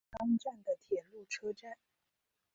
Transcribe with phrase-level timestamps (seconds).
[0.09, 1.77] 月冈站的铁路车站。